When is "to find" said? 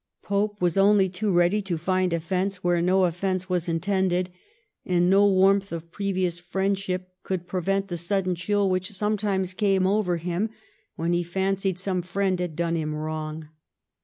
1.61-2.11